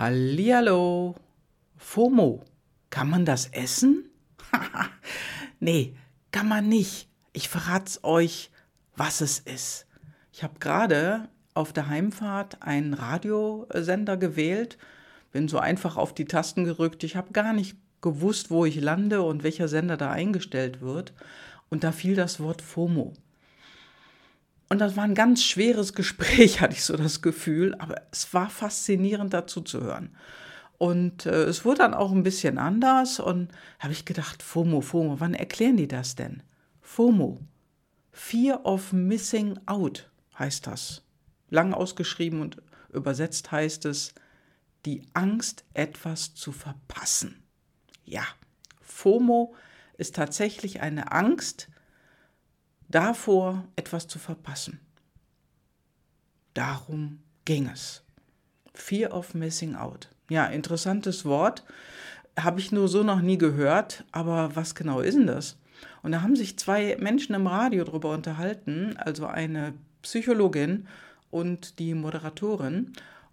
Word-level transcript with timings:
Hallihallo. 0.00 1.14
FOMO. 1.76 2.42
Kann 2.88 3.10
man 3.10 3.26
das 3.26 3.48
essen? 3.48 4.08
nee, 5.60 5.94
kann 6.32 6.48
man 6.48 6.70
nicht. 6.70 7.10
Ich 7.34 7.50
verrat's 7.50 8.02
euch, 8.02 8.50
was 8.96 9.20
es 9.20 9.40
ist. 9.40 9.84
Ich 10.32 10.42
habe 10.42 10.58
gerade 10.58 11.28
auf 11.52 11.74
der 11.74 11.88
Heimfahrt 11.88 12.62
einen 12.62 12.94
Radiosender 12.94 14.16
gewählt, 14.16 14.78
bin 15.32 15.48
so 15.48 15.58
einfach 15.58 15.98
auf 15.98 16.14
die 16.14 16.24
Tasten 16.24 16.64
gerückt. 16.64 17.04
Ich 17.04 17.14
habe 17.14 17.34
gar 17.34 17.52
nicht 17.52 17.76
gewusst, 18.00 18.50
wo 18.50 18.64
ich 18.64 18.80
lande 18.80 19.20
und 19.20 19.42
welcher 19.42 19.68
Sender 19.68 19.98
da 19.98 20.10
eingestellt 20.10 20.80
wird. 20.80 21.12
Und 21.68 21.84
da 21.84 21.92
fiel 21.92 22.14
das 22.14 22.40
Wort 22.40 22.62
FOMO. 22.62 23.12
Und 24.70 24.78
das 24.78 24.96
war 24.96 25.02
ein 25.02 25.16
ganz 25.16 25.42
schweres 25.42 25.94
Gespräch, 25.94 26.60
hatte 26.60 26.74
ich 26.74 26.84
so 26.84 26.96
das 26.96 27.20
Gefühl, 27.20 27.74
aber 27.74 28.02
es 28.12 28.32
war 28.32 28.48
faszinierend 28.48 29.34
dazu 29.34 29.60
zu 29.60 29.82
hören. 29.82 30.16
Und 30.78 31.26
äh, 31.26 31.42
es 31.42 31.64
wurde 31.64 31.78
dann 31.78 31.92
auch 31.92 32.12
ein 32.12 32.22
bisschen 32.22 32.56
anders 32.56 33.20
und 33.20 33.50
habe 33.80 33.92
ich 33.92 34.06
gedacht, 34.06 34.42
FOMO, 34.42 34.80
FOMO, 34.80 35.20
wann 35.20 35.34
erklären 35.34 35.76
die 35.76 35.88
das 35.88 36.14
denn? 36.14 36.42
FOMO, 36.80 37.40
Fear 38.12 38.64
of 38.64 38.92
Missing 38.92 39.58
Out 39.66 40.08
heißt 40.38 40.68
das. 40.68 41.02
Lang 41.50 41.74
ausgeschrieben 41.74 42.40
und 42.40 42.62
übersetzt 42.92 43.50
heißt 43.50 43.84
es, 43.86 44.14
die 44.86 45.02
Angst, 45.14 45.64
etwas 45.74 46.34
zu 46.34 46.52
verpassen. 46.52 47.42
Ja, 48.04 48.22
FOMO 48.80 49.54
ist 49.98 50.14
tatsächlich 50.14 50.80
eine 50.80 51.10
Angst 51.12 51.68
davor, 52.90 53.64
etwas 53.76 54.06
zu 54.08 54.18
verpassen. 54.18 54.80
Darum 56.54 57.20
ging 57.44 57.68
es. 57.68 58.02
Fear 58.74 59.12
of 59.12 59.34
Missing 59.34 59.74
Out. 59.74 60.08
Ja, 60.28 60.46
interessantes 60.46 61.24
Wort. 61.24 61.64
Habe 62.38 62.60
ich 62.60 62.72
nur 62.72 62.88
so 62.88 63.02
noch 63.02 63.20
nie 63.20 63.38
gehört, 63.38 64.04
aber 64.12 64.54
was 64.54 64.74
genau 64.74 65.00
ist 65.00 65.16
denn 65.16 65.26
das? 65.26 65.58
Und 66.02 66.12
da 66.12 66.22
haben 66.22 66.36
sich 66.36 66.58
zwei 66.58 66.96
Menschen 66.98 67.34
im 67.34 67.46
Radio 67.46 67.84
darüber 67.84 68.12
unterhalten, 68.12 68.96
also 68.96 69.26
eine 69.26 69.74
Psychologin 70.02 70.86
und 71.30 71.78
die 71.78 71.94
Moderatorin. 71.94 72.92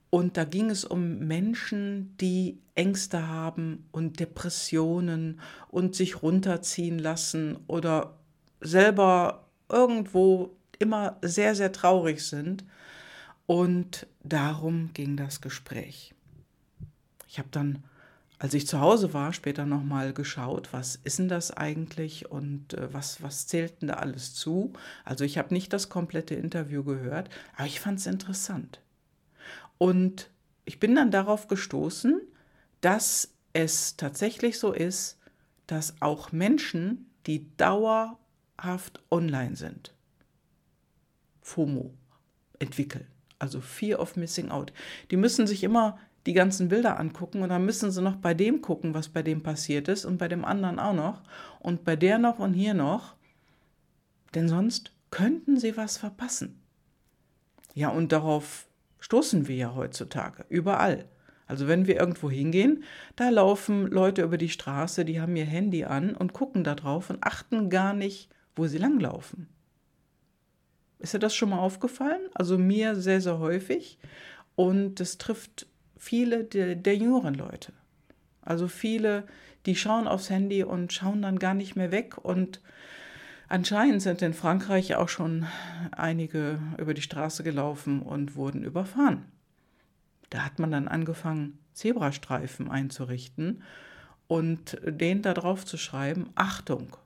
Und 0.09 0.37
da 0.37 0.45
ging 0.45 0.69
es 0.69 0.85
um 0.85 1.19
Menschen, 1.19 2.15
die 2.19 2.59
Ängste 2.75 3.27
haben 3.27 3.85
und 3.91 4.19
Depressionen 4.19 5.39
und 5.69 5.95
sich 5.95 6.21
runterziehen 6.23 6.99
lassen 6.99 7.57
oder 7.67 8.17
selber 8.61 9.46
irgendwo 9.69 10.55
immer 10.79 11.17
sehr, 11.21 11.55
sehr 11.55 11.71
traurig 11.71 12.25
sind. 12.25 12.63
Und 13.45 14.07
darum 14.23 14.91
ging 14.93 15.15
das 15.17 15.41
Gespräch. 15.41 16.13
Ich 17.27 17.39
habe 17.39 17.49
dann, 17.51 17.83
als 18.39 18.53
ich 18.53 18.67
zu 18.67 18.79
Hause 18.79 19.13
war, 19.13 19.33
später 19.33 19.65
nochmal 19.65 20.13
geschaut, 20.13 20.73
was 20.73 20.97
ist 21.03 21.19
denn 21.19 21.29
das 21.29 21.51
eigentlich 21.51 22.29
und 22.29 22.73
äh, 22.73 22.93
was, 22.93 23.23
was 23.23 23.47
zählt 23.47 23.81
denn 23.81 23.87
da 23.87 23.95
alles 23.95 24.33
zu? 24.33 24.73
Also 25.05 25.23
ich 25.23 25.37
habe 25.37 25.53
nicht 25.53 25.71
das 25.73 25.89
komplette 25.89 26.35
Interview 26.35 26.83
gehört, 26.83 27.29
aber 27.55 27.67
ich 27.67 27.79
fand 27.79 27.99
es 27.99 28.05
interessant. 28.05 28.81
Und 29.77 30.29
ich 30.65 30.79
bin 30.79 30.95
dann 30.95 31.11
darauf 31.11 31.47
gestoßen, 31.47 32.21
dass 32.81 33.33
es 33.53 33.95
tatsächlich 33.95 34.59
so 34.59 34.73
ist, 34.73 35.17
dass 35.65 36.01
auch 36.01 36.31
Menschen, 36.31 37.09
die 37.25 37.55
dauerhaft 38.57 39.01
online 39.11 39.55
sind, 39.55 39.93
FOMO 41.41 41.93
entwickeln. 42.59 43.07
Also 43.39 43.61
Fear 43.61 43.99
of 43.99 44.15
Missing 44.15 44.49
Out. 44.49 44.73
Die 45.11 45.17
müssen 45.17 45.45
sich 45.45 45.63
immer 45.63 45.99
die 46.25 46.33
ganzen 46.33 46.67
Bilder 46.67 46.99
angucken 46.99 47.43
und 47.43 47.49
dann 47.49 47.65
müssen 47.65 47.91
sie 47.91 48.01
noch 48.01 48.15
bei 48.15 48.33
dem 48.33 48.61
gucken, 48.61 48.93
was 48.93 49.09
bei 49.09 49.21
dem 49.21 49.43
passiert 49.43 49.87
ist 49.87 50.05
und 50.05 50.17
bei 50.17 50.27
dem 50.27 50.43
anderen 50.43 50.79
auch 50.79 50.93
noch 50.93 51.21
und 51.59 51.83
bei 51.83 51.95
der 51.95 52.17
noch 52.17 52.39
und 52.39 52.53
hier 52.53 52.73
noch. 52.73 53.15
Denn 54.33 54.49
sonst 54.49 54.91
könnten 55.11 55.57
sie 55.57 55.77
was 55.77 55.97
verpassen. 55.97 56.61
Ja, 57.75 57.89
und 57.89 58.11
darauf 58.11 58.67
stoßen 58.99 59.47
wir 59.47 59.55
ja 59.55 59.75
heutzutage, 59.75 60.45
überall. 60.49 61.05
Also 61.45 61.67
wenn 61.67 61.87
wir 61.87 61.97
irgendwo 61.97 62.29
hingehen, 62.29 62.83
da 63.15 63.29
laufen 63.29 63.87
Leute 63.87 64.23
über 64.23 64.37
die 64.37 64.49
Straße, 64.49 65.05
die 65.05 65.21
haben 65.21 65.35
ihr 65.37 65.45
Handy 65.45 65.85
an 65.85 66.13
und 66.13 66.33
gucken 66.33 66.65
da 66.65 66.75
drauf 66.75 67.09
und 67.09 67.23
achten 67.23 67.69
gar 67.69 67.93
nicht, 67.93 68.29
wo 68.57 68.67
sie 68.67 68.77
langlaufen. 68.77 69.47
Ist 70.99 71.13
dir 71.13 71.19
das 71.19 71.35
schon 71.35 71.49
mal 71.49 71.59
aufgefallen? 71.59 72.21
Also 72.33 72.57
mir 72.57 72.95
sehr, 72.95 73.21
sehr 73.21 73.39
häufig. 73.39 73.99
Und 74.55 74.95
das 74.95 75.17
trifft 75.17 75.67
viele 75.95 76.43
der, 76.43 76.75
der 76.75 76.95
jüngeren 76.95 77.35
Leute. 77.35 77.73
Also 78.41 78.67
viele, 78.67 79.27
die 79.65 79.75
schauen 79.75 80.07
aufs 80.07 80.29
Handy 80.29 80.63
und 80.63 80.91
schauen 80.93 81.21
dann 81.21 81.37
gar 81.39 81.53
nicht 81.53 81.75
mehr 81.75 81.91
weg 81.91 82.17
und 82.17 82.61
Anscheinend 83.49 84.01
sind 84.01 84.21
in 84.21 84.33
Frankreich 84.33 84.95
auch 84.95 85.07
schon 85.07 85.47
einige 85.91 86.59
über 86.77 86.93
die 86.93 87.01
Straße 87.01 87.43
gelaufen 87.43 88.01
und 88.01 88.35
wurden 88.35 88.61
überfahren. 88.61 89.25
Da 90.29 90.39
hat 90.39 90.59
man 90.59 90.71
dann 90.71 90.89
angefangen, 90.89 91.57
Zebrastreifen 91.71 92.69
einzurichten 92.69 93.63
und 94.27 94.77
denen 94.83 95.21
da 95.21 95.33
drauf 95.33 95.65
zu 95.65 95.77
schreiben, 95.77 96.29
Achtung, 96.35 96.97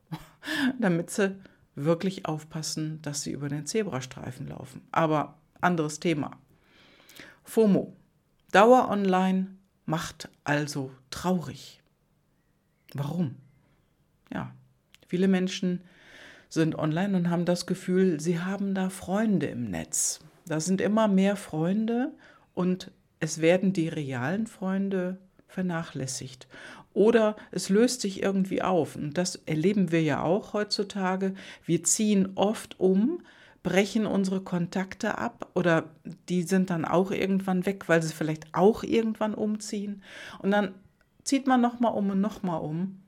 damit 0.79 1.09
sie 1.09 1.35
wirklich 1.75 2.25
aufpassen, 2.25 3.01
dass 3.01 3.21
sie 3.21 3.31
über 3.31 3.49
den 3.49 3.65
Zebrastreifen 3.65 4.47
laufen. 4.47 4.81
Aber 4.91 5.37
anderes 5.61 5.99
Thema. 5.99 6.37
FOMO. 7.43 7.95
Dauer 8.51 8.89
online 8.89 9.47
macht 9.85 10.29
also 10.43 10.91
traurig. 11.09 11.81
Warum? 12.93 13.35
Ja, 14.33 14.53
viele 15.07 15.27
Menschen 15.27 15.81
sind 16.49 16.77
online 16.77 17.15
und 17.15 17.29
haben 17.29 17.45
das 17.45 17.65
Gefühl, 17.65 18.19
sie 18.19 18.39
haben 18.39 18.75
da 18.75 18.89
Freunde 18.89 19.47
im 19.47 19.69
Netz. 19.69 20.19
Da 20.45 20.59
sind 20.59 20.81
immer 20.81 21.07
mehr 21.07 21.37
Freunde 21.37 22.11
und 22.53 22.91
es 23.19 23.39
werden 23.39 23.71
die 23.71 23.87
realen 23.87 24.47
Freunde 24.47 25.17
vernachlässigt. 25.47 26.47
Oder 26.93 27.35
es 27.51 27.69
löst 27.69 28.01
sich 28.01 28.21
irgendwie 28.21 28.61
auf. 28.61 28.95
Und 28.95 29.17
das 29.17 29.35
erleben 29.45 29.91
wir 29.91 30.01
ja 30.01 30.21
auch 30.21 30.53
heutzutage. 30.53 31.33
Wir 31.65 31.83
ziehen 31.83 32.31
oft 32.35 32.79
um, 32.79 33.21
brechen 33.63 34.05
unsere 34.05 34.41
Kontakte 34.41 35.17
ab 35.17 35.49
oder 35.53 35.89
die 36.29 36.43
sind 36.43 36.69
dann 36.69 36.83
auch 36.83 37.11
irgendwann 37.11 37.65
weg, 37.65 37.87
weil 37.87 38.01
sie 38.01 38.13
vielleicht 38.13 38.53
auch 38.53 38.83
irgendwann 38.83 39.33
umziehen. 39.33 40.01
Und 40.39 40.51
dann 40.51 40.73
zieht 41.23 41.47
man 41.47 41.61
nochmal 41.61 41.93
um 41.93 42.09
und 42.09 42.21
nochmal 42.21 42.61
um 42.61 43.01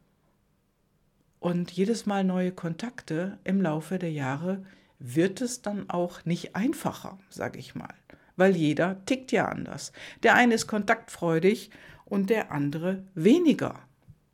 und 1.44 1.72
jedes 1.72 2.06
Mal 2.06 2.24
neue 2.24 2.54
Kontakte 2.54 3.38
im 3.44 3.62
Laufe 3.62 4.00
der 4.00 4.14
Jahre 4.14 4.64
wird 4.98 5.42
es 5.42 5.62
dann 5.62 5.90
auch 5.90 6.24
nicht 6.24 6.56
einfacher, 6.56 7.20
sage 7.30 7.60
ich 7.60 7.76
mal, 7.76 7.94
weil 8.38 8.56
jeder 8.56 9.04
tickt 9.06 9.34
ja 9.34 9.50
anders. 9.50 9.92
Der 10.24 10.36
eine 10.36 10.54
ist 10.54 10.68
kontaktfreudig 10.68 11.70
und 12.14 12.30
der 12.30 12.52
andere 12.52 13.04
weniger. 13.16 13.80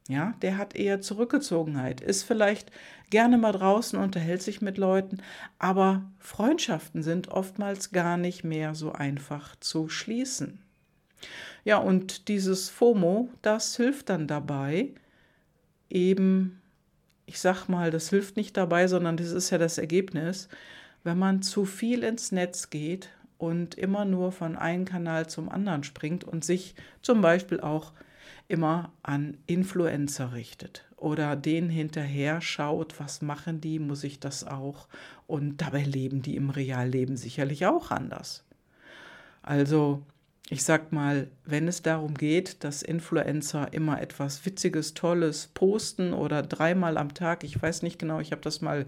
Ja, 0.10 0.34
der 0.42 0.58
hat 0.58 0.76
eher 0.76 1.00
Zurückgezogenheit, 1.00 2.02
ist 2.02 2.24
vielleicht 2.24 2.72
gerne 3.10 3.38
mal 3.38 3.54
draußen, 3.54 3.98
unterhält 3.98 4.42
sich 4.42 4.60
mit 4.60 4.78
Leuten, 4.78 5.20
aber 5.60 6.04
Freundschaften 6.18 7.04
sind 7.04 7.30
oftmals 7.30 7.92
gar 7.92 8.18
nicht 8.18 8.44
mehr 8.44 8.76
so 8.76 8.92
einfach 8.92 9.56
zu 9.62 9.88
schließen. 9.88 10.60
Ja, 11.64 11.78
und 11.78 12.28
dieses 12.28 12.70
FOMO, 12.70 13.30
das 13.42 13.78
hilft 13.78 14.10
dann 14.10 14.28
dabei, 14.28 14.90
eben 15.90 16.62
ich 17.28 17.40
sag 17.40 17.68
mal, 17.70 17.92
das 17.92 18.10
hilft 18.10 18.36
nicht 18.36 18.58
dabei, 18.58 18.88
sondern 18.88 19.16
das 19.16 19.32
ist 19.32 19.52
ja 19.52 19.58
das 19.58 19.78
Ergebnis, 19.78 20.50
wenn 21.06 21.18
man 21.18 21.44
zu 21.44 21.64
viel 21.64 22.04
ins 22.04 22.34
Netz 22.34 22.72
geht 22.72 23.10
und 23.40 23.74
immer 23.76 24.06
nur 24.06 24.32
von 24.32 24.56
einem 24.56 24.86
Kanal 24.86 25.28
zum 25.28 25.50
anderen 25.50 25.84
springt 25.84 26.24
und 26.24 26.46
sich 26.46 26.76
zum 27.02 27.22
Beispiel 27.22 27.62
auch 27.62 27.94
immer 28.48 28.92
an 29.02 29.38
Influencer 29.48 30.34
richtet 30.34 30.86
oder 30.98 31.36
denen 31.36 31.70
hinterher 31.70 32.42
schaut, 32.42 33.00
was 33.00 33.22
machen 33.22 33.62
die, 33.62 33.80
muss 33.80 34.04
ich 34.04 34.20
das 34.20 34.46
auch 34.46 34.88
und 35.26 35.58
dabei 35.62 35.84
leben 35.84 36.22
die 36.22 36.36
im 36.36 36.50
Realleben 36.50 37.16
sicherlich 37.16 37.66
auch 37.66 37.92
anders. 37.92 38.44
Also 39.42 40.04
ich 40.52 40.64
sag 40.64 40.92
mal, 40.92 41.30
wenn 41.46 41.68
es 41.68 41.84
darum 41.84 42.16
geht, 42.16 42.64
dass 42.64 42.82
Influencer 42.82 43.72
immer 43.72 44.02
etwas 44.02 44.46
Witziges, 44.48 44.96
Tolles 44.96 45.48
posten 45.48 46.12
oder 46.12 46.42
dreimal 46.42 46.98
am 46.98 47.14
Tag, 47.14 47.44
ich 47.44 47.62
weiß 47.62 47.84
nicht 47.84 48.00
genau, 48.00 48.20
ich 48.20 48.32
habe 48.32 48.42
das 48.42 48.60
mal 48.60 48.88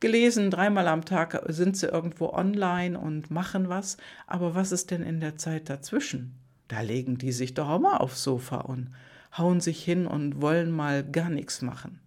gelesen, 0.00 0.50
dreimal 0.50 0.88
am 0.88 1.04
Tag 1.04 1.40
sind 1.46 1.76
sie 1.76 1.86
irgendwo 1.86 2.30
online 2.30 2.98
und 2.98 3.30
machen 3.30 3.68
was, 3.68 3.98
aber 4.26 4.56
was 4.56 4.72
ist 4.72 4.90
denn 4.90 5.02
in 5.02 5.20
der 5.20 5.36
Zeit 5.36 5.70
dazwischen? 5.70 6.34
Da 6.66 6.80
legen 6.80 7.18
die 7.18 7.32
sich 7.32 7.54
doch 7.54 7.68
auch 7.68 7.78
mal 7.78 7.98
aufs 7.98 8.24
Sofa 8.24 8.56
und 8.56 8.92
hauen 9.38 9.60
sich 9.60 9.84
hin 9.84 10.08
und 10.08 10.40
wollen 10.40 10.72
mal 10.72 11.04
gar 11.04 11.30
nichts 11.30 11.62
machen. 11.62 12.00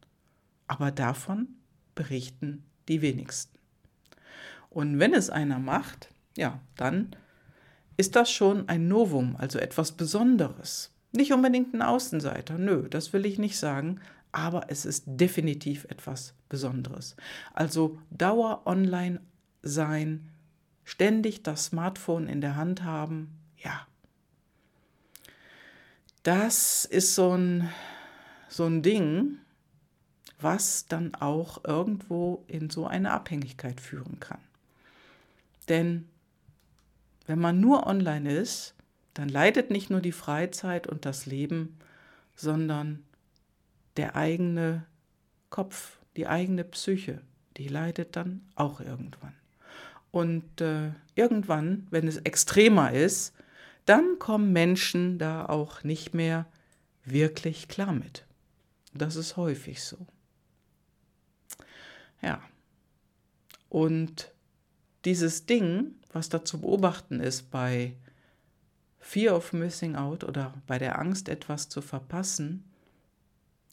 Aber 0.67 0.91
davon 0.91 1.47
berichten 1.95 2.65
die 2.89 3.01
wenigsten. 3.01 3.57
Und 4.69 4.99
wenn 4.99 5.13
es 5.13 5.29
einer 5.29 5.57
macht, 5.57 6.09
ja, 6.35 6.59
dann 6.75 7.15
ist 7.99 8.15
das 8.15 8.31
schon 8.31 8.69
ein 8.69 8.87
Novum, 8.87 9.35
also 9.35 9.59
etwas 9.59 9.91
Besonderes. 9.91 10.89
Nicht 11.11 11.33
unbedingt 11.33 11.73
ein 11.73 11.81
Außenseiter, 11.81 12.57
nö, 12.57 12.87
das 12.87 13.11
will 13.11 13.25
ich 13.25 13.37
nicht 13.37 13.59
sagen, 13.59 13.99
aber 14.31 14.69
es 14.69 14.85
ist 14.85 15.03
definitiv 15.05 15.83
etwas 15.89 16.33
Besonderes. 16.47 17.17
Also 17.53 17.99
Dauer 18.09 18.61
online 18.65 19.19
sein, 19.63 20.29
ständig 20.85 21.43
das 21.43 21.65
Smartphone 21.65 22.29
in 22.29 22.39
der 22.39 22.55
Hand 22.55 22.85
haben, 22.85 23.37
ja. 23.57 23.85
Das 26.23 26.85
ist 26.85 27.15
so 27.15 27.35
ein, 27.35 27.67
so 28.47 28.63
ein 28.63 28.81
Ding, 28.81 29.39
was 30.39 30.85
dann 30.85 31.15
auch 31.15 31.65
irgendwo 31.65 32.45
in 32.47 32.69
so 32.69 32.87
eine 32.87 33.11
Abhängigkeit 33.11 33.81
führen 33.81 34.21
kann. 34.21 34.39
Denn 35.67 36.07
wenn 37.29 37.39
man 37.39 37.59
nur 37.59 37.85
online 37.85 38.33
ist, 38.33 38.73
dann 39.13 39.29
leidet 39.29 39.69
nicht 39.69 39.91
nur 39.91 40.01
die 40.01 40.11
Freizeit 40.11 40.87
und 40.87 41.05
das 41.05 41.27
Leben, 41.27 41.77
sondern 42.35 43.03
der 43.97 44.15
eigene 44.15 44.87
Kopf, 45.51 45.99
die 46.17 46.25
eigene 46.25 46.63
Psyche, 46.63 47.21
die 47.57 47.67
leidet 47.67 48.15
dann 48.15 48.41
auch 48.55 48.81
irgendwann. 48.81 49.35
Und 50.09 50.59
äh, 50.59 50.89
irgendwann, 51.13 51.85
wenn 51.91 52.07
es 52.07 52.17
extremer 52.17 52.93
ist, 52.93 53.35
dann 53.85 54.17
kommen 54.17 54.51
Menschen 54.51 55.19
da 55.19 55.45
auch 55.45 55.83
nicht 55.83 56.15
mehr 56.15 56.47
wirklich 57.05 57.67
klar 57.67 57.93
mit. 57.93 58.25
Das 58.91 59.15
ist 59.15 59.37
häufig 59.37 59.83
so. 59.83 60.07
Ja. 62.23 62.41
Und 63.69 64.31
dieses 65.05 65.45
Ding, 65.45 65.95
was 66.11 66.29
da 66.29 66.43
zu 66.43 66.61
beobachten 66.61 67.19
ist 67.19 67.51
bei 67.51 67.93
Fear 68.99 69.35
of 69.35 69.53
Missing 69.53 69.95
Out 69.95 70.23
oder 70.23 70.53
bei 70.67 70.77
der 70.77 70.99
Angst, 70.99 71.29
etwas 71.29 71.69
zu 71.69 71.81
verpassen, 71.81 72.65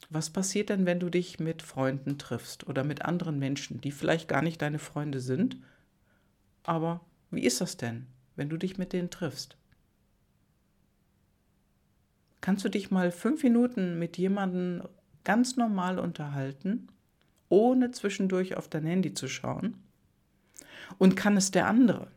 was 0.09 0.29
passiert 0.29 0.69
denn, 0.69 0.85
wenn 0.85 0.99
du 0.99 1.09
dich 1.09 1.39
mit 1.39 1.61
Freunden 1.61 2.17
triffst 2.17 2.67
oder 2.67 2.83
mit 2.83 3.03
anderen 3.03 3.39
Menschen, 3.39 3.81
die 3.81 3.91
vielleicht 3.91 4.29
gar 4.29 4.41
nicht 4.41 4.61
deine 4.61 4.79
Freunde 4.79 5.19
sind? 5.19 5.57
Aber 6.63 7.01
wie 7.29 7.43
ist 7.43 7.59
das 7.59 7.75
denn, 7.75 8.07
wenn 8.35 8.49
du 8.49 8.57
dich 8.57 8.77
mit 8.77 8.93
denen 8.93 9.09
triffst? 9.09 9.57
Kannst 12.39 12.63
du 12.63 12.69
dich 12.69 12.89
mal 12.89 13.11
fünf 13.11 13.43
Minuten 13.43 13.99
mit 13.99 14.17
jemandem 14.17 14.87
ganz 15.25 15.57
normal 15.57 15.99
unterhalten, 15.99 16.87
ohne 17.49 17.91
zwischendurch 17.91 18.55
auf 18.55 18.69
dein 18.69 18.85
Handy 18.85 19.13
zu 19.13 19.27
schauen? 19.27 19.75
Und 20.97 21.15
kann 21.15 21.37
es 21.37 21.51
der 21.51 21.67
andere? 21.67 22.07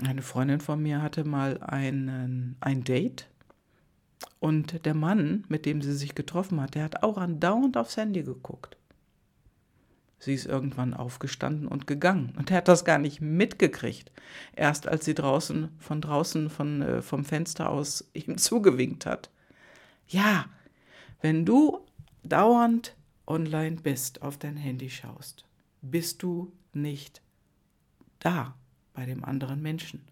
Eine 0.00 0.22
Freundin 0.22 0.60
von 0.60 0.80
mir 0.80 1.02
hatte 1.02 1.24
mal 1.24 1.58
einen, 1.60 2.56
ein 2.60 2.84
Date 2.84 3.28
und 4.40 4.84
der 4.84 4.94
Mann, 4.94 5.44
mit 5.48 5.66
dem 5.66 5.82
sie 5.82 5.94
sich 5.94 6.14
getroffen 6.14 6.60
hat, 6.60 6.74
der 6.74 6.84
hat 6.84 7.02
auch 7.02 7.18
andauernd 7.18 7.76
aufs 7.76 7.96
Handy 7.96 8.22
geguckt. 8.22 8.76
Sie 10.20 10.34
ist 10.34 10.46
irgendwann 10.46 10.94
aufgestanden 10.94 11.68
und 11.68 11.86
gegangen 11.86 12.32
und 12.36 12.50
er 12.50 12.58
hat 12.58 12.68
das 12.68 12.84
gar 12.84 12.98
nicht 12.98 13.20
mitgekriegt. 13.20 14.10
Erst 14.54 14.88
als 14.88 15.04
sie 15.04 15.14
draußen 15.14 15.68
von 15.78 16.00
draußen 16.00 16.50
von, 16.50 16.82
äh, 16.82 17.02
vom 17.02 17.24
Fenster 17.24 17.70
aus 17.70 18.08
ihm 18.12 18.38
zugewinkt 18.38 19.06
hat. 19.06 19.30
Ja, 20.08 20.46
wenn 21.20 21.44
du 21.44 21.84
dauernd 22.22 22.94
online 23.26 23.76
bist, 23.76 24.22
auf 24.22 24.38
dein 24.38 24.56
Handy 24.56 24.90
schaust, 24.90 25.44
bist 25.90 26.22
du 26.22 26.52
nicht 26.72 27.22
da 28.18 28.54
bei 28.94 29.06
dem 29.06 29.24
anderen 29.24 29.62
Menschen. 29.62 30.02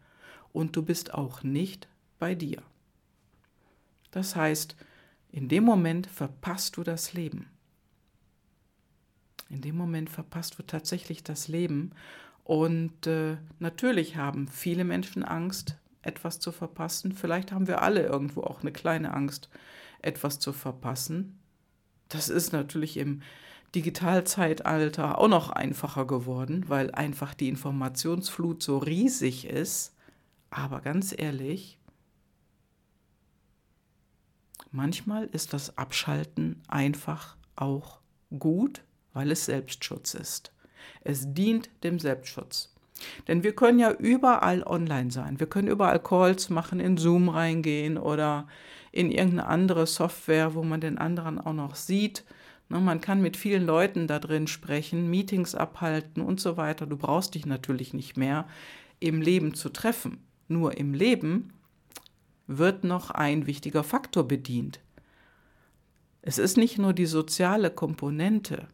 Und 0.52 0.76
du 0.76 0.82
bist 0.82 1.12
auch 1.12 1.42
nicht 1.42 1.88
bei 2.18 2.34
dir. 2.34 2.62
Das 4.10 4.36
heißt, 4.36 4.76
in 5.30 5.48
dem 5.48 5.64
Moment 5.64 6.06
verpasst 6.06 6.76
du 6.76 6.82
das 6.82 7.12
Leben. 7.12 7.46
In 9.48 9.60
dem 9.60 9.76
Moment 9.76 10.08
verpasst 10.08 10.58
du 10.58 10.62
tatsächlich 10.62 11.22
das 11.22 11.48
Leben. 11.48 11.92
Und 12.44 13.06
äh, 13.06 13.36
natürlich 13.58 14.16
haben 14.16 14.48
viele 14.48 14.84
Menschen 14.84 15.24
Angst, 15.24 15.76
etwas 16.02 16.38
zu 16.38 16.52
verpassen. 16.52 17.12
Vielleicht 17.12 17.52
haben 17.52 17.66
wir 17.66 17.82
alle 17.82 18.06
irgendwo 18.06 18.42
auch 18.42 18.60
eine 18.60 18.72
kleine 18.72 19.12
Angst, 19.12 19.50
etwas 20.00 20.38
zu 20.38 20.52
verpassen. 20.52 21.38
Das 22.08 22.28
ist 22.28 22.52
natürlich 22.52 22.96
im 22.96 23.22
Digitalzeitalter 23.76 25.18
auch 25.18 25.28
noch 25.28 25.50
einfacher 25.50 26.06
geworden, 26.06 26.64
weil 26.68 26.90
einfach 26.92 27.34
die 27.34 27.50
Informationsflut 27.50 28.62
so 28.62 28.78
riesig 28.78 29.46
ist. 29.46 29.94
Aber 30.48 30.80
ganz 30.80 31.14
ehrlich, 31.16 31.78
manchmal 34.70 35.26
ist 35.26 35.52
das 35.52 35.76
Abschalten 35.76 36.62
einfach 36.68 37.36
auch 37.54 38.00
gut, 38.38 38.82
weil 39.12 39.30
es 39.30 39.44
Selbstschutz 39.44 40.14
ist. 40.14 40.52
Es 41.04 41.34
dient 41.34 41.68
dem 41.84 41.98
Selbstschutz. 41.98 42.74
Denn 43.28 43.42
wir 43.42 43.54
können 43.54 43.78
ja 43.78 43.92
überall 43.92 44.62
online 44.62 45.10
sein. 45.10 45.38
Wir 45.38 45.48
können 45.48 45.68
überall 45.68 46.00
Calls 46.00 46.48
machen, 46.48 46.80
in 46.80 46.96
Zoom 46.96 47.28
reingehen 47.28 47.98
oder 47.98 48.48
in 48.90 49.10
irgendeine 49.10 49.48
andere 49.48 49.86
Software, 49.86 50.54
wo 50.54 50.62
man 50.62 50.80
den 50.80 50.96
anderen 50.96 51.38
auch 51.38 51.52
noch 51.52 51.74
sieht. 51.74 52.24
Ne, 52.68 52.80
man 52.80 53.00
kann 53.00 53.22
mit 53.22 53.36
vielen 53.36 53.64
Leuten 53.64 54.06
da 54.06 54.18
drin 54.18 54.46
sprechen, 54.46 55.08
Meetings 55.08 55.54
abhalten 55.54 56.22
und 56.22 56.40
so 56.40 56.56
weiter. 56.56 56.86
Du 56.86 56.96
brauchst 56.96 57.34
dich 57.34 57.46
natürlich 57.46 57.94
nicht 57.94 58.16
mehr 58.16 58.46
im 58.98 59.20
Leben 59.20 59.54
zu 59.54 59.68
treffen. 59.68 60.18
Nur 60.48 60.76
im 60.76 60.94
Leben 60.94 61.52
wird 62.46 62.84
noch 62.84 63.10
ein 63.10 63.46
wichtiger 63.46 63.84
Faktor 63.84 64.26
bedient. 64.26 64.80
Es 66.22 66.38
ist 66.38 66.56
nicht 66.56 66.78
nur 66.78 66.92
die 66.92 67.06
soziale 67.06 67.70
Komponente. 67.70 68.66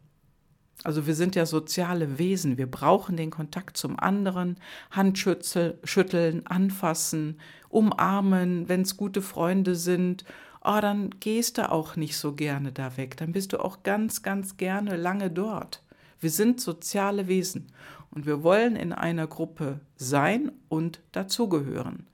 Also 0.83 1.05
wir 1.05 1.13
sind 1.13 1.35
ja 1.35 1.45
soziale 1.45 2.17
Wesen. 2.17 2.57
Wir 2.57 2.69
brauchen 2.69 3.15
den 3.15 3.29
Kontakt 3.29 3.77
zum 3.77 3.99
anderen, 3.99 4.57
Handschütteln, 4.89 6.47
anfassen, 6.47 7.39
umarmen, 7.69 8.67
wenn 8.69 8.81
es 8.81 8.97
gute 8.97 9.21
Freunde 9.21 9.75
sind 9.75 10.25
oh, 10.63 10.79
dann 10.81 11.11
gehst 11.19 11.57
du 11.57 11.71
auch 11.71 11.95
nicht 11.95 12.17
so 12.17 12.33
gerne 12.33 12.71
da 12.71 12.97
weg. 12.97 13.17
Dann 13.17 13.31
bist 13.31 13.53
du 13.53 13.59
auch 13.59 13.83
ganz, 13.83 14.23
ganz 14.23 14.57
gerne 14.57 14.95
lange 14.95 15.29
dort. 15.29 15.83
Wir 16.19 16.29
sind 16.29 16.61
soziale 16.61 17.27
Wesen 17.27 17.67
und 18.11 18.25
wir 18.25 18.43
wollen 18.43 18.75
in 18.75 18.93
einer 18.93 19.27
Gruppe 19.27 19.81
sein 19.95 20.51
und 20.69 21.01
dazugehören. 21.11 22.07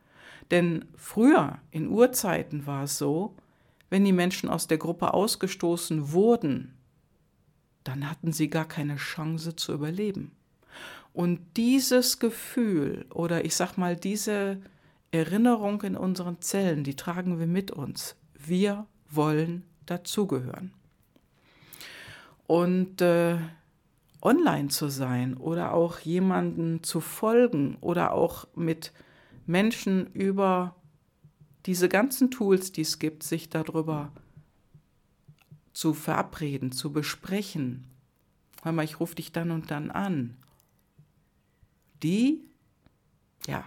Denn 0.52 0.86
früher, 0.96 1.60
in 1.72 1.90
Urzeiten, 1.90 2.66
war 2.66 2.84
es 2.84 2.98
so, 2.98 3.36
wenn 3.90 4.06
die 4.06 4.14
Menschen 4.14 4.50
aus 4.50 4.68
der 4.68 4.78
Gruppe 4.78 5.14
ausgestoßen 5.14 6.12
wurden, 6.12 6.74
dann 7.84 8.10
hatten 8.10 8.32
sie 8.32 8.50
gar 8.50 8.68
keine 8.68 8.96
Chance 8.98 9.56
zu 9.56 9.74
überleben. 9.74 10.32
Und 11.14 11.40
dieses 11.58 12.20
Gefühl 12.20 13.06
oder 13.10 13.46
ich 13.46 13.56
sag 13.56 13.78
mal 13.78 13.96
diese 13.96 14.62
Erinnerung 15.12 15.82
in 15.82 15.96
unseren 15.96 16.40
Zellen, 16.42 16.84
die 16.84 16.96
tragen 16.96 17.40
wir 17.40 17.48
mit 17.48 17.72
uns. 17.72 18.16
Wir 18.46 18.88
wollen 19.10 19.64
dazugehören. 19.86 20.74
Und 22.48 23.02
äh, 23.02 23.38
online 24.22 24.70
zu 24.70 24.90
sein 24.90 25.38
oder 25.38 25.74
auch 25.74 26.00
jemanden 26.00 26.84
zu 26.84 27.00
folgen 27.00 27.78
oder 27.82 28.14
auch 28.14 28.48
mit 28.56 28.92
Menschen 29.46 30.08
über 30.14 30.76
diese 31.66 31.90
ganzen 31.90 32.32
Tools, 32.32 32.72
die 32.72 32.82
es 32.82 33.00
gibt, 33.00 33.24
sich 33.24 33.50
darüber 33.50 34.12
zu 35.74 35.94
verabreden, 35.94 36.72
zu 36.72 36.92
besprechen. 36.92 37.86
Hör 38.64 38.72
mal, 38.72 38.84
ich 38.84 39.00
rufe 39.00 39.16
dich 39.16 39.32
dann 39.32 39.52
und 39.52 39.72
dann 39.72 39.92
an. 39.92 40.36
Die, 42.04 42.44
ja, 43.48 43.64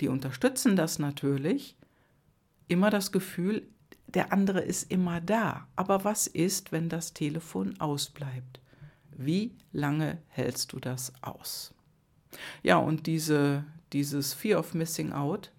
die 0.00 0.08
unterstützen 0.08 0.76
das 0.76 0.98
natürlich. 0.98 1.76
Immer 2.68 2.90
das 2.90 3.12
Gefühl, 3.12 3.66
der 4.14 4.32
andere 4.32 4.60
ist 4.60 4.90
immer 4.90 5.20
da. 5.20 5.66
Aber 5.76 6.04
was 6.04 6.26
ist, 6.26 6.72
wenn 6.72 6.88
das 6.88 7.14
Telefon 7.14 7.80
ausbleibt? 7.80 8.60
Wie 9.10 9.54
lange 9.72 10.18
hältst 10.28 10.72
du 10.72 10.80
das 10.80 11.12
aus? 11.22 11.74
Ja, 12.62 12.76
und 12.76 13.06
diese, 13.06 13.64
dieses 13.92 14.32
Fear 14.32 14.58
of 14.58 14.74
Missing 14.74 15.12
Out 15.12 15.52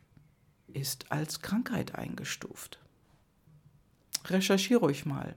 ist 0.67 1.12
als 1.12 1.41
Krankheit 1.41 1.95
eingestuft. 1.95 2.79
Recherchiere 4.25 4.79
ruhig 4.79 5.05
mal. 5.05 5.36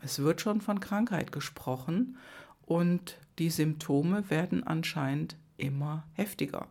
Es 0.00 0.18
wird 0.18 0.40
schon 0.40 0.60
von 0.60 0.80
Krankheit 0.80 1.32
gesprochen 1.32 2.16
und 2.62 3.18
die 3.38 3.50
Symptome 3.50 4.28
werden 4.30 4.64
anscheinend 4.64 5.36
immer 5.56 6.04
heftiger. 6.12 6.68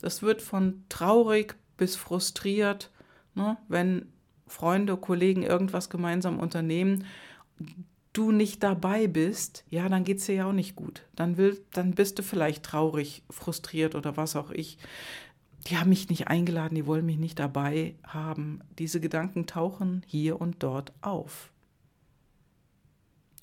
Das 0.00 0.22
wird 0.22 0.42
von 0.42 0.84
traurig 0.88 1.54
bis 1.76 1.96
frustriert, 1.96 2.90
ne, 3.34 3.56
wenn 3.68 4.12
Freunde, 4.46 4.96
Kollegen 4.96 5.42
irgendwas 5.42 5.90
gemeinsam 5.90 6.38
unternehmen, 6.38 7.04
du 8.12 8.32
nicht 8.32 8.62
dabei 8.62 9.06
bist, 9.08 9.64
ja, 9.68 9.88
dann 9.88 10.04
geht 10.04 10.18
es 10.18 10.26
dir 10.26 10.36
ja 10.36 10.46
auch 10.48 10.52
nicht 10.52 10.76
gut. 10.76 11.02
Dann, 11.14 11.36
will, 11.36 11.62
dann 11.72 11.92
bist 11.92 12.18
du 12.18 12.22
vielleicht 12.22 12.64
traurig, 12.64 13.22
frustriert 13.28 13.94
oder 13.94 14.16
was 14.16 14.36
auch 14.36 14.50
ich. 14.50 14.78
Die 15.66 15.76
haben 15.76 15.90
mich 15.90 16.08
nicht 16.08 16.28
eingeladen, 16.28 16.76
die 16.76 16.86
wollen 16.86 17.04
mich 17.04 17.18
nicht 17.18 17.38
dabei 17.38 17.96
haben. 18.04 18.60
Diese 18.78 19.00
Gedanken 19.00 19.46
tauchen 19.46 20.02
hier 20.06 20.40
und 20.40 20.62
dort 20.62 20.92
auf. 21.02 21.50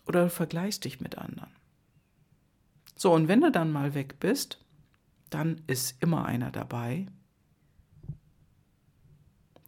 Oder 0.08 0.24
du 0.24 0.30
vergleichst 0.30 0.86
dich 0.86 1.02
mit 1.02 1.18
anderen. 1.18 1.52
So, 2.96 3.14
und 3.14 3.28
wenn 3.28 3.42
du 3.42 3.52
dann 3.52 3.72
mal 3.72 3.94
weg 3.94 4.20
bist, 4.20 4.64
dann 5.30 5.62
ist 5.68 6.02
immer 6.02 6.26
einer 6.26 6.52
dabei, 6.52 7.08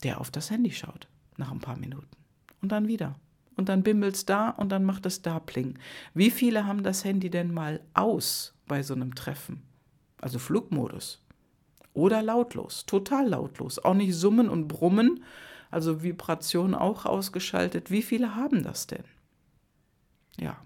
der 0.04 0.22
auf 0.22 0.32
das 0.32 0.50
Handy 0.50 0.72
schaut 0.72 1.08
nach 1.38 1.52
ein 1.52 1.60
paar 1.60 1.78
Minuten. 1.78 2.08
Und 2.62 2.72
dann 2.72 2.88
wieder. 2.88 3.16
Und 3.56 3.70
dann 3.70 3.84
bimmelt 3.84 4.16
es 4.16 4.26
da 4.26 4.50
und 4.50 4.70
dann 4.70 4.84
macht 4.84 5.06
es 5.06 5.22
da 5.22 5.40
Pling. 5.40 5.80
Wie 6.14 6.32
viele 6.32 6.66
haben 6.66 6.84
das 6.84 7.06
Handy 7.06 7.30
denn 7.30 7.54
mal 7.54 7.82
aus 7.94 8.54
bei 8.68 8.84
so 8.84 8.94
einem 8.94 9.16
Treffen? 9.16 9.64
Also 10.20 10.40
Flugmodus. 10.40 11.22
Oder 11.94 12.22
lautlos, 12.22 12.86
total 12.86 13.30
lautlos. 13.30 13.80
Auch 13.80 13.94
nicht 13.94 14.14
summen 14.16 14.50
und 14.50 14.68
brummen, 14.68 15.24
also 15.72 16.04
Vibration 16.04 16.76
auch 16.76 17.06
ausgeschaltet. 17.06 17.90
Wie 17.90 18.02
viele 18.02 18.36
haben 18.36 18.64
das 18.64 18.88
denn? 18.88 19.06
Ja. 20.38 20.58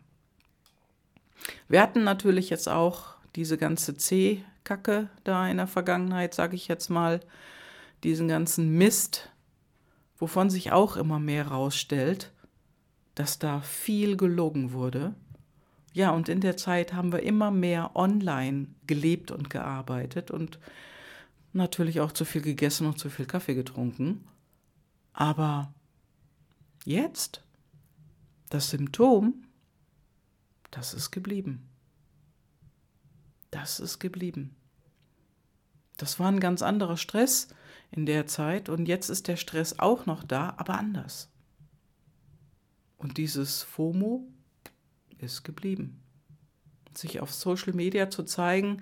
Wir 1.67 1.81
hatten 1.81 2.03
natürlich 2.03 2.49
jetzt 2.49 2.67
auch 2.67 3.15
diese 3.35 3.57
ganze 3.57 3.95
C-Kacke 3.95 5.09
da 5.23 5.47
in 5.47 5.57
der 5.57 5.67
Vergangenheit, 5.67 6.33
sage 6.33 6.55
ich 6.55 6.67
jetzt 6.67 6.89
mal, 6.89 7.19
diesen 8.03 8.27
ganzen 8.27 8.71
Mist, 8.77 9.29
wovon 10.19 10.49
sich 10.49 10.71
auch 10.71 10.97
immer 10.97 11.19
mehr 11.19 11.47
rausstellt, 11.47 12.31
dass 13.15 13.39
da 13.39 13.61
viel 13.61 14.17
gelogen 14.17 14.73
wurde. 14.73 15.15
Ja, 15.93 16.11
und 16.11 16.29
in 16.29 16.41
der 16.41 16.55
Zeit 16.55 16.93
haben 16.93 17.11
wir 17.11 17.23
immer 17.23 17.49
mehr 17.49 17.95
online 17.95 18.67
gelebt 18.85 19.31
und 19.31 19.49
gearbeitet 19.49 20.29
und 20.29 20.59
natürlich 21.53 21.99
auch 21.99 22.11
zu 22.11 22.25
viel 22.25 22.41
gegessen 22.41 22.85
und 22.85 22.99
zu 22.99 23.09
viel 23.09 23.25
Kaffee 23.25 23.55
getrunken. 23.55 24.27
Aber 25.13 25.73
jetzt, 26.85 27.41
das 28.49 28.69
Symptom, 28.69 29.45
das 30.69 30.93
ist 30.93 31.11
geblieben. 31.11 31.67
Das 33.51 33.79
ist 33.79 33.99
geblieben. 33.99 34.55
Das 35.97 36.19
war 36.19 36.31
ein 36.31 36.39
ganz 36.39 36.61
anderer 36.61 36.97
Stress 36.97 37.47
in 37.91 38.05
der 38.05 38.27
Zeit 38.27 38.69
und 38.69 38.87
jetzt 38.87 39.09
ist 39.09 39.27
der 39.27 39.35
Stress 39.35 39.79
auch 39.79 40.05
noch 40.05 40.23
da, 40.23 40.53
aber 40.57 40.77
anders. 40.77 41.29
Und 42.97 43.17
dieses 43.17 43.63
FOMO 43.63 44.27
ist 45.17 45.43
geblieben. 45.43 46.01
Sich 46.93 47.21
auf 47.21 47.33
Social 47.33 47.73
Media 47.73 48.09
zu 48.09 48.23
zeigen, 48.23 48.81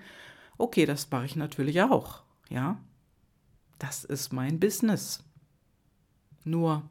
okay, 0.56 0.86
das 0.86 1.10
mache 1.10 1.26
ich 1.26 1.36
natürlich 1.36 1.82
auch, 1.82 2.22
ja. 2.48 2.80
Das 3.78 4.04
ist 4.04 4.32
mein 4.32 4.58
Business. 4.58 5.22
Nur 6.44 6.88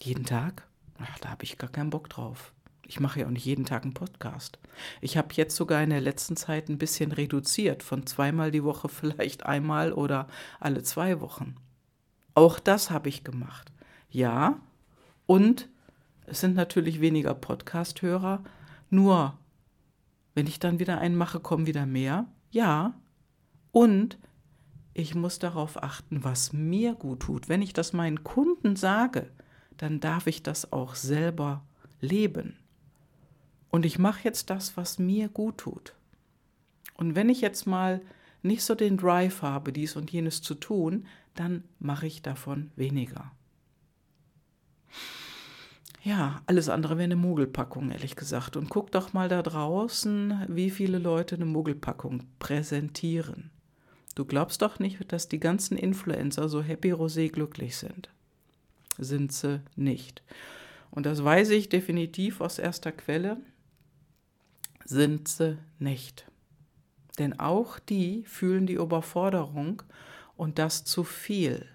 jeden 0.00 0.24
Tag, 0.24 0.66
ach, 0.98 1.18
da 1.18 1.30
habe 1.30 1.44
ich 1.44 1.58
gar 1.58 1.70
keinen 1.70 1.90
Bock 1.90 2.08
drauf. 2.08 2.54
Ich 2.88 3.00
mache 3.00 3.20
ja 3.20 3.26
auch 3.26 3.30
nicht 3.30 3.44
jeden 3.44 3.66
Tag 3.66 3.84
einen 3.84 3.92
Podcast. 3.92 4.58
Ich 5.02 5.18
habe 5.18 5.28
jetzt 5.34 5.54
sogar 5.54 5.82
in 5.82 5.90
der 5.90 6.00
letzten 6.00 6.36
Zeit 6.36 6.70
ein 6.70 6.78
bisschen 6.78 7.12
reduziert, 7.12 7.82
von 7.82 8.06
zweimal 8.06 8.50
die 8.50 8.64
Woche 8.64 8.88
vielleicht 8.88 9.44
einmal 9.44 9.92
oder 9.92 10.26
alle 10.58 10.82
zwei 10.82 11.20
Wochen. 11.20 11.54
Auch 12.34 12.58
das 12.58 12.90
habe 12.90 13.10
ich 13.10 13.24
gemacht. 13.24 13.70
Ja, 14.08 14.58
und 15.26 15.68
es 16.24 16.40
sind 16.40 16.56
natürlich 16.56 17.00
weniger 17.00 17.34
Podcast-Hörer, 17.34 18.42
nur 18.88 19.38
wenn 20.34 20.46
ich 20.46 20.58
dann 20.58 20.78
wieder 20.78 20.98
einen 20.98 21.16
mache, 21.16 21.40
kommen 21.40 21.66
wieder 21.66 21.84
mehr. 21.84 22.26
Ja, 22.50 22.94
und 23.70 24.18
ich 24.94 25.14
muss 25.14 25.38
darauf 25.38 25.82
achten, 25.82 26.24
was 26.24 26.54
mir 26.54 26.94
gut 26.94 27.20
tut. 27.20 27.50
Wenn 27.50 27.60
ich 27.60 27.74
das 27.74 27.92
meinen 27.92 28.24
Kunden 28.24 28.76
sage, 28.76 29.30
dann 29.76 30.00
darf 30.00 30.26
ich 30.26 30.42
das 30.42 30.72
auch 30.72 30.94
selber 30.94 31.66
leben. 32.00 32.56
Und 33.70 33.84
ich 33.84 33.98
mache 33.98 34.24
jetzt 34.24 34.50
das, 34.50 34.76
was 34.76 34.98
mir 34.98 35.28
gut 35.28 35.58
tut. 35.58 35.94
Und 36.94 37.14
wenn 37.14 37.28
ich 37.28 37.40
jetzt 37.40 37.66
mal 37.66 38.00
nicht 38.42 38.62
so 38.62 38.74
den 38.74 38.96
Drive 38.96 39.42
habe, 39.42 39.72
dies 39.72 39.96
und 39.96 40.10
jenes 40.10 40.42
zu 40.42 40.54
tun, 40.54 41.06
dann 41.34 41.64
mache 41.78 42.06
ich 42.06 42.22
davon 42.22 42.70
weniger. 42.76 43.32
Ja, 46.02 46.40
alles 46.46 46.68
andere 46.68 46.96
wäre 46.96 47.04
eine 47.04 47.16
Mogelpackung, 47.16 47.90
ehrlich 47.90 48.16
gesagt. 48.16 48.56
Und 48.56 48.70
guck 48.70 48.90
doch 48.92 49.12
mal 49.12 49.28
da 49.28 49.42
draußen, 49.42 50.46
wie 50.48 50.70
viele 50.70 50.98
Leute 50.98 51.34
eine 51.34 51.44
Mogelpackung 51.44 52.24
präsentieren. 52.38 53.50
Du 54.14 54.24
glaubst 54.24 54.62
doch 54.62 54.78
nicht, 54.78 55.12
dass 55.12 55.28
die 55.28 55.38
ganzen 55.38 55.76
Influencer 55.76 56.48
so 56.48 56.62
happy 56.62 56.92
rosé 56.92 57.30
glücklich 57.30 57.76
sind. 57.76 58.08
Sind 58.96 59.32
sie 59.32 59.60
nicht. 59.76 60.22
Und 60.90 61.06
das 61.06 61.22
weiß 61.22 61.50
ich 61.50 61.68
definitiv 61.68 62.40
aus 62.40 62.58
erster 62.58 62.90
Quelle 62.90 63.36
sind 64.88 65.28
sie 65.28 65.58
nicht. 65.78 66.26
Denn 67.18 67.38
auch 67.38 67.78
die 67.78 68.24
fühlen 68.24 68.66
die 68.66 68.74
Überforderung 68.74 69.82
und 70.36 70.58
das 70.58 70.84
zu 70.84 71.04
viel. 71.04 71.66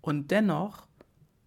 Und 0.00 0.30
dennoch 0.30 0.86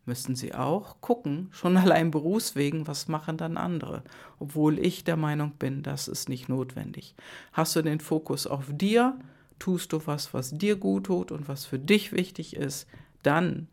müssen 0.06 0.36
sie 0.36 0.54
auch 0.54 1.02
gucken, 1.02 1.50
schon 1.52 1.78
allein 1.78 2.12
berufswegen, 2.12 2.88
was 2.88 3.08
machen 3.08 3.38
dann 3.38 3.58
andere, 3.58 4.04
obwohl 4.38 4.78
ich 4.78 5.04
der 5.04 5.18
Meinung 5.18 5.54
bin, 5.54 5.82
das 5.84 6.08
ist 6.08 6.30
nicht 6.30 6.48
notwendig. 6.48 7.16
Hast 7.54 7.76
du 7.76 7.82
den 7.82 8.00
Fokus 8.00 8.46
auf 8.46 8.66
dir, 8.70 9.18
tust 9.58 9.94
du 9.94 10.06
was, 10.06 10.34
was 10.34 10.52
dir 10.52 10.76
gut 10.76 11.06
tut 11.06 11.32
und 11.32 11.48
was 11.48 11.66
für 11.66 11.80
dich 11.80 12.12
wichtig 12.12 12.56
ist, 12.56 12.88
dann 13.24 13.68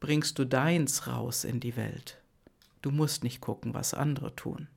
bringst 0.00 0.38
du 0.38 0.44
deins 0.44 1.06
raus 1.06 1.44
in 1.44 1.60
die 1.60 1.76
Welt. 1.76 2.20
Du 2.82 2.90
musst 2.90 3.22
nicht 3.22 3.40
gucken, 3.40 3.74
was 3.74 3.94
andere 3.94 4.34
tun. 4.34 4.68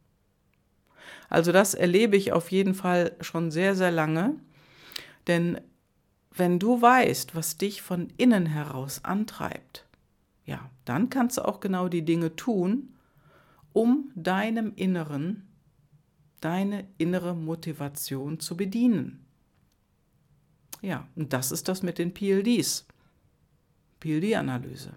Also 1.30 1.52
das 1.52 1.74
erlebe 1.74 2.18
ich 2.18 2.32
auf 2.32 2.52
jeden 2.52 2.74
Fall 2.74 3.16
schon 3.22 3.52
sehr, 3.52 3.76
sehr 3.76 3.92
lange. 3.92 4.36
Denn 5.28 5.60
wenn 6.34 6.60
du 6.60 6.82
weißt, 6.82 7.36
was 7.36 7.58
dich 7.58 7.82
von 7.82 8.10
innen 8.18 8.46
heraus 8.46 9.04
antreibt, 9.04 9.86
ja, 10.46 10.70
dann 10.86 11.10
kannst 11.10 11.38
du 11.38 11.46
auch 11.46 11.60
genau 11.60 11.88
die 11.88 12.04
Dinge 12.04 12.36
tun, 12.36 12.96
um 13.74 14.12
deinem 14.16 14.74
Inneren, 14.76 15.48
deine 16.42 16.88
innere 16.98 17.36
Motivation 17.36 18.40
zu 18.40 18.58
bedienen. 18.58 19.26
Ja, 20.82 21.08
und 21.16 21.32
das 21.32 21.52
ist 21.52 21.68
das 21.68 21.84
mit 21.84 22.00
den 22.00 22.14
PLDs. 22.14 22.88
PLD-Analyse. 24.00 24.94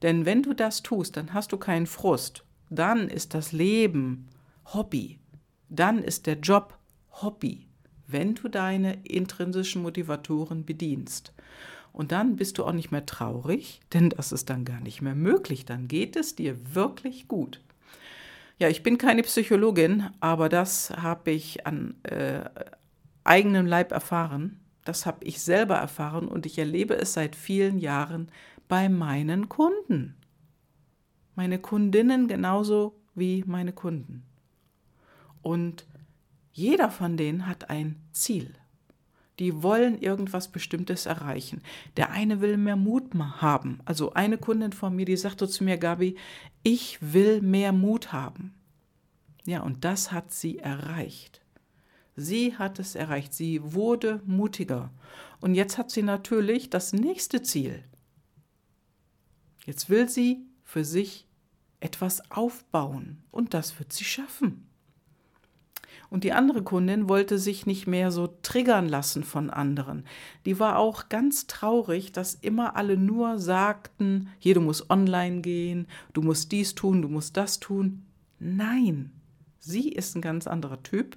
Denn 0.00 0.24
wenn 0.24 0.42
du 0.42 0.54
das 0.54 0.82
tust, 0.82 1.16
dann 1.16 1.34
hast 1.34 1.52
du 1.52 1.56
keinen 1.56 1.86
Frust. 1.86 2.44
Dann 2.70 3.08
ist 3.08 3.34
das 3.34 3.52
Leben 3.52 4.28
Hobby 4.64 5.18
dann 5.72 6.02
ist 6.02 6.26
der 6.26 6.38
Job 6.38 6.78
Hobby, 7.22 7.66
wenn 8.06 8.34
du 8.34 8.48
deine 8.48 9.04
intrinsischen 9.04 9.82
Motivatoren 9.82 10.66
bedienst. 10.66 11.32
Und 11.94 12.12
dann 12.12 12.36
bist 12.36 12.58
du 12.58 12.64
auch 12.64 12.72
nicht 12.72 12.90
mehr 12.90 13.06
traurig, 13.06 13.80
denn 13.92 14.10
das 14.10 14.32
ist 14.32 14.50
dann 14.50 14.64
gar 14.64 14.80
nicht 14.80 15.02
mehr 15.02 15.14
möglich. 15.14 15.64
Dann 15.64 15.88
geht 15.88 16.16
es 16.16 16.36
dir 16.36 16.74
wirklich 16.74 17.26
gut. 17.26 17.62
Ja, 18.58 18.68
ich 18.68 18.82
bin 18.82 18.98
keine 18.98 19.22
Psychologin, 19.22 20.10
aber 20.20 20.48
das 20.48 20.90
habe 20.90 21.30
ich 21.30 21.66
an 21.66 21.94
äh, 22.02 22.44
eigenem 23.24 23.66
Leib 23.66 23.92
erfahren. 23.92 24.60
Das 24.84 25.06
habe 25.06 25.24
ich 25.24 25.40
selber 25.40 25.76
erfahren 25.76 26.28
und 26.28 26.44
ich 26.44 26.58
erlebe 26.58 26.94
es 26.94 27.14
seit 27.14 27.34
vielen 27.34 27.78
Jahren 27.78 28.28
bei 28.68 28.88
meinen 28.88 29.48
Kunden. 29.48 30.16
Meine 31.34 31.58
Kundinnen 31.58 32.28
genauso 32.28 32.94
wie 33.14 33.42
meine 33.46 33.72
Kunden. 33.72 34.24
Und 35.42 35.86
jeder 36.52 36.90
von 36.90 37.16
denen 37.16 37.46
hat 37.46 37.70
ein 37.70 37.96
Ziel. 38.12 38.54
Die 39.38 39.62
wollen 39.62 39.98
irgendwas 40.00 40.48
Bestimmtes 40.48 41.06
erreichen. 41.06 41.62
Der 41.96 42.10
eine 42.10 42.40
will 42.40 42.56
mehr 42.56 42.76
Mut 42.76 43.14
haben. 43.14 43.80
Also 43.84 44.12
eine 44.12 44.38
Kundin 44.38 44.72
von 44.72 44.94
mir, 44.94 45.06
die 45.06 45.16
sagte 45.16 45.48
zu 45.48 45.64
mir, 45.64 45.78
Gabi, 45.78 46.16
ich 46.62 46.98
will 47.00 47.40
mehr 47.40 47.72
Mut 47.72 48.12
haben. 48.12 48.54
Ja, 49.44 49.62
und 49.62 49.84
das 49.84 50.12
hat 50.12 50.32
sie 50.32 50.58
erreicht. 50.58 51.40
Sie 52.14 52.56
hat 52.56 52.78
es 52.78 52.94
erreicht. 52.94 53.32
Sie 53.32 53.60
wurde 53.72 54.20
mutiger. 54.26 54.90
Und 55.40 55.54
jetzt 55.54 55.78
hat 55.78 55.90
sie 55.90 56.02
natürlich 56.02 56.70
das 56.70 56.92
nächste 56.92 57.42
Ziel. 57.42 57.82
Jetzt 59.64 59.88
will 59.88 60.08
sie 60.08 60.44
für 60.62 60.84
sich 60.84 61.26
etwas 61.80 62.30
aufbauen. 62.30 63.24
Und 63.30 63.54
das 63.54 63.78
wird 63.78 63.92
sie 63.92 64.04
schaffen. 64.04 64.68
Und 66.12 66.24
die 66.24 66.34
andere 66.34 66.62
Kundin 66.62 67.08
wollte 67.08 67.38
sich 67.38 67.64
nicht 67.64 67.86
mehr 67.86 68.10
so 68.10 68.26
triggern 68.42 68.86
lassen 68.86 69.24
von 69.24 69.48
anderen. 69.48 70.04
Die 70.44 70.60
war 70.60 70.76
auch 70.76 71.08
ganz 71.08 71.46
traurig, 71.46 72.12
dass 72.12 72.34
immer 72.34 72.76
alle 72.76 72.98
nur 72.98 73.38
sagten, 73.38 74.28
hier, 74.38 74.52
du 74.52 74.60
musst 74.60 74.90
online 74.90 75.40
gehen, 75.40 75.86
du 76.12 76.20
musst 76.20 76.52
dies 76.52 76.74
tun, 76.74 77.00
du 77.00 77.08
musst 77.08 77.38
das 77.38 77.60
tun. 77.60 78.04
Nein, 78.38 79.10
sie 79.58 79.88
ist 79.88 80.14
ein 80.14 80.20
ganz 80.20 80.46
anderer 80.46 80.82
Typ. 80.82 81.16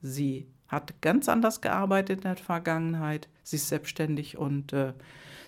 Sie 0.00 0.46
hat 0.68 1.02
ganz 1.02 1.28
anders 1.28 1.60
gearbeitet 1.60 2.18
in 2.18 2.22
der 2.22 2.36
Vergangenheit. 2.36 3.28
Sie 3.42 3.56
ist 3.56 3.66
selbstständig 3.66 4.38
und 4.38 4.72
äh, 4.72 4.92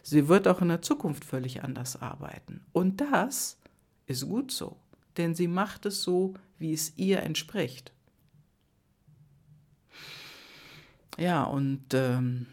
sie 0.02 0.26
wird 0.26 0.48
auch 0.48 0.60
in 0.60 0.66
der 0.66 0.82
Zukunft 0.82 1.24
völlig 1.24 1.62
anders 1.62 2.02
arbeiten. 2.02 2.62
Und 2.72 3.00
das 3.00 3.60
ist 4.06 4.26
gut 4.26 4.50
so, 4.50 4.76
denn 5.18 5.36
sie 5.36 5.46
macht 5.46 5.86
es 5.86 6.02
so, 6.02 6.34
wie 6.58 6.72
es 6.72 6.98
ihr 6.98 7.22
entspricht. 7.22 7.92
Ja, 11.18 11.44
und 11.44 11.92
ähm, 11.92 12.46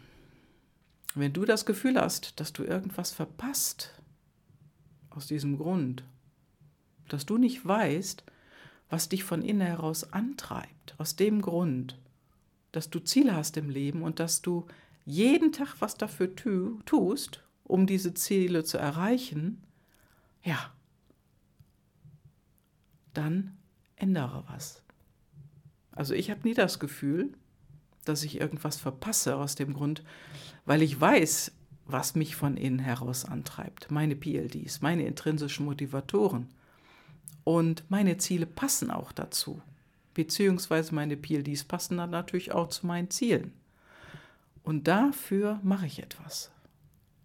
wenn 1.14 1.32
du 1.32 1.44
das 1.44 1.66
Gefühl 1.66 1.98
hast, 1.98 2.38
dass 2.40 2.52
du 2.52 2.62
irgendwas 2.62 3.10
verpasst, 3.10 3.94
aus 5.10 5.26
diesem 5.26 5.58
Grund, 5.58 6.04
dass 7.08 7.26
du 7.26 7.36
nicht 7.36 7.66
weißt, 7.66 8.24
was 8.88 9.08
dich 9.08 9.24
von 9.24 9.42
innen 9.42 9.66
heraus 9.66 10.12
antreibt, 10.12 10.94
aus 10.98 11.16
dem 11.16 11.42
Grund, 11.42 11.98
dass 12.72 12.90
du 12.90 13.00
Ziele 13.00 13.34
hast 13.34 13.56
im 13.56 13.70
Leben 13.70 14.02
und 14.02 14.20
dass 14.20 14.42
du 14.42 14.66
jeden 15.04 15.52
Tag 15.52 15.76
was 15.80 15.96
dafür 15.96 16.34
tu, 16.36 16.80
tust, 16.84 17.42
um 17.64 17.86
diese 17.86 18.14
Ziele 18.14 18.64
zu 18.64 18.78
erreichen, 18.78 19.62
ja, 20.44 20.72
dann 23.12 23.56
ändere 23.96 24.44
was. 24.48 24.82
Also 25.90 26.14
ich 26.14 26.30
habe 26.30 26.46
nie 26.46 26.54
das 26.54 26.78
Gefühl, 26.78 27.34
dass 28.04 28.22
ich 28.22 28.40
irgendwas 28.40 28.76
verpasse 28.76 29.36
aus 29.36 29.54
dem 29.54 29.74
Grund, 29.74 30.02
weil 30.64 30.82
ich 30.82 31.00
weiß, 31.00 31.52
was 31.86 32.14
mich 32.14 32.36
von 32.36 32.56
innen 32.56 32.78
heraus 32.78 33.24
antreibt. 33.24 33.90
Meine 33.90 34.16
PLDs, 34.16 34.80
meine 34.80 35.06
intrinsischen 35.06 35.66
Motivatoren. 35.66 36.48
Und 37.44 37.84
meine 37.88 38.16
Ziele 38.18 38.46
passen 38.46 38.90
auch 38.90 39.12
dazu. 39.12 39.62
Beziehungsweise 40.14 40.94
meine 40.94 41.16
PLDs 41.16 41.64
passen 41.64 41.96
dann 41.96 42.10
natürlich 42.10 42.52
auch 42.52 42.68
zu 42.68 42.86
meinen 42.86 43.10
Zielen. 43.10 43.52
Und 44.62 44.88
dafür 44.88 45.58
mache 45.62 45.86
ich 45.86 46.02
etwas. 46.02 46.50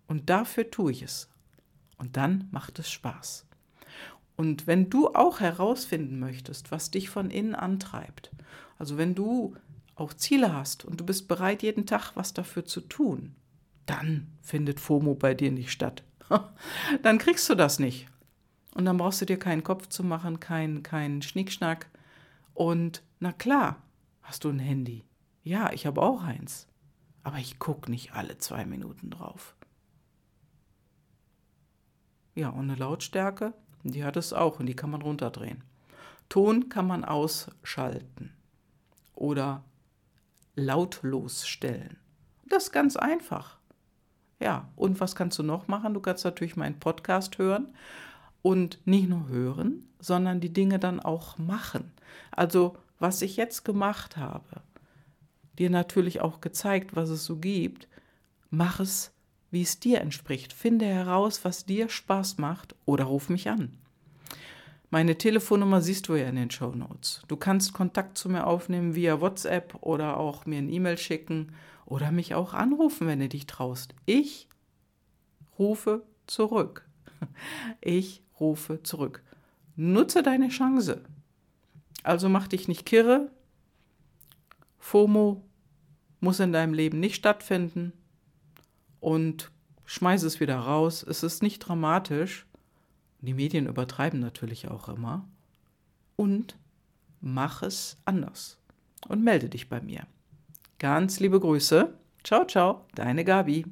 Und 0.08 0.29
dafür 0.29 0.72
tue 0.72 0.91
ich 0.91 1.01
es. 1.01 1.29
Und 1.98 2.17
dann 2.17 2.48
macht 2.51 2.79
es 2.79 2.89
Spaß. 2.89 3.46
Und 4.36 4.67
wenn 4.67 4.89
du 4.89 5.10
auch 5.13 5.39
herausfinden 5.39 6.20
möchtest, 6.20 6.72
was 6.72 6.91
dich 6.91 7.10
von 7.10 7.29
innen 7.29 7.55
antreibt, 7.55 8.32
also 8.77 8.98
wenn 8.98 9.15
du 9.15 9.55
auch 9.95 10.13
Ziele 10.13 10.53
hast 10.53 10.85
und 10.85 10.99
du 10.99 11.05
bist 11.05 11.27
bereit, 11.27 11.63
jeden 11.63 11.85
Tag 11.85 12.11
was 12.15 12.33
dafür 12.33 12.65
zu 12.65 12.81
tun, 12.81 13.35
dann 13.85 14.27
findet 14.41 14.79
FOMO 14.79 15.15
bei 15.15 15.33
dir 15.33 15.51
nicht 15.51 15.71
statt. 15.71 16.03
dann 17.03 17.17
kriegst 17.17 17.49
du 17.49 17.55
das 17.55 17.79
nicht. 17.79 18.07
Und 18.73 18.85
dann 18.85 18.97
brauchst 18.97 19.21
du 19.21 19.25
dir 19.25 19.39
keinen 19.39 19.63
Kopf 19.63 19.87
zu 19.87 20.03
machen, 20.03 20.39
keinen 20.39 20.83
kein 20.83 21.21
Schnickschnack. 21.21 21.87
Und 22.53 23.03
na 23.19 23.31
klar, 23.31 23.81
hast 24.21 24.43
du 24.43 24.49
ein 24.49 24.59
Handy. 24.59 25.05
Ja, 25.43 25.71
ich 25.71 25.85
habe 25.85 26.01
auch 26.01 26.23
eins. 26.23 26.67
Aber 27.23 27.37
ich 27.37 27.57
gucke 27.57 27.89
nicht 27.89 28.13
alle 28.13 28.37
zwei 28.37 28.65
Minuten 28.65 29.11
drauf. 29.11 29.55
Ja, 32.35 32.49
und 32.49 32.69
eine 32.69 32.75
Lautstärke, 32.75 33.53
die 33.83 34.03
hat 34.03 34.17
es 34.17 34.33
auch 34.33 34.59
und 34.59 34.65
die 34.65 34.75
kann 34.75 34.89
man 34.89 35.01
runterdrehen. 35.01 35.63
Ton 36.27 36.69
kann 36.69 36.85
man 36.85 37.05
ausschalten 37.05 38.33
oder 39.13 39.63
lautlos 40.55 41.47
stellen. 41.47 41.97
Das 42.45 42.65
ist 42.65 42.71
ganz 42.71 42.95
einfach. 42.95 43.57
Ja, 44.39 44.69
und 44.75 45.00
was 45.00 45.15
kannst 45.15 45.39
du 45.39 45.43
noch 45.43 45.67
machen? 45.67 45.93
Du 45.93 46.00
kannst 46.00 46.25
natürlich 46.25 46.55
meinen 46.55 46.79
Podcast 46.79 47.38
hören 47.38 47.74
und 48.41 48.79
nicht 48.85 49.09
nur 49.09 49.27
hören, 49.27 49.88
sondern 50.00 50.39
die 50.39 50.53
Dinge 50.53 50.77
dann 50.77 51.00
auch 51.00 51.38
machen. 51.38 51.91
Also, 52.31 52.77
was 53.00 53.21
ich 53.21 53.38
jetzt 53.38 53.65
gemacht 53.65 54.17
habe, 54.17 54.62
dir 55.57 55.69
natürlich 55.69 56.21
auch 56.21 56.41
gezeigt, 56.41 56.95
was 56.95 57.09
es 57.09 57.25
so 57.25 57.38
gibt, 57.38 57.88
mach 58.50 58.79
es, 58.79 59.13
wie 59.51 59.62
es 59.62 59.79
dir 59.79 60.01
entspricht. 60.01 60.53
Finde 60.53 60.85
heraus, 60.85 61.43
was 61.43 61.65
dir 61.65 61.89
Spaß 61.89 62.38
macht 62.38 62.75
oder 62.85 63.05
ruf 63.05 63.29
mich 63.29 63.50
an. 63.50 63.77
Meine 64.89 65.17
Telefonnummer 65.17 65.82
siehst 65.82 66.08
du 66.08 66.15
ja 66.15 66.28
in 66.28 66.36
den 66.36 66.52
Show 66.52 66.71
Notes. 66.71 67.21
Du 67.28 67.38
kannst 67.38 67.74
Kontakt 67.74 68.17
zu 68.17 68.30
mir 68.30 68.48
aufnehmen 68.48 68.95
via 68.95 69.19
WhatsApp 69.19 69.76
oder 69.82 70.17
auch 70.17 70.45
mir 70.45 70.60
ein 70.60 70.69
E-Mail 70.69 70.98
schicken 70.98 71.54
oder 71.86 72.12
mich 72.12 72.36
auch 72.36 72.54
anrufen, 72.54 73.08
wenn 73.08 73.19
du 73.19 73.30
dich 73.30 73.48
traust. 73.48 73.95
Ich 74.06 74.48
rufe 75.58 76.04
zurück. 76.28 76.88
Ich 77.82 78.21
rufe 78.39 78.84
zurück. 78.84 79.24
Nutze 79.76 80.24
deine 80.24 80.50
Chance. 80.50 81.02
Also 82.04 82.30
mach 82.30 82.48
dich 82.48 82.67
nicht 82.67 82.86
kirre. 82.86 83.32
FOMO 84.78 85.41
muss 86.19 86.39
in 86.39 86.54
deinem 86.54 86.74
Leben 86.74 87.00
nicht 87.00 87.15
stattfinden. 87.15 87.93
Und 89.00 89.52
schmeiß 89.86 90.24
es 90.24 90.39
wieder 90.39 90.58
raus. 90.58 91.04
Es 91.04 91.24
ist 91.24 91.41
nicht 91.41 91.60
dramatisch. 91.60 92.44
Die 93.25 93.33
Medien 93.33 93.67
übertreiben 93.67 94.19
natürlich 94.19 94.69
auch 94.69 94.88
immer. 94.88 95.27
Und 96.15 96.57
mach 97.21 97.63
es 97.63 97.97
anders. 98.05 98.57
Und 99.07 99.23
melde 99.23 99.49
dich 99.49 99.69
bei 99.69 99.81
mir. 99.81 100.07
Ganz 100.79 101.19
liebe 101.19 101.39
Grüße. 101.39 101.93
Ciao, 102.23 102.45
ciao, 102.45 102.85
deine 102.95 103.23
Gabi. 103.23 103.65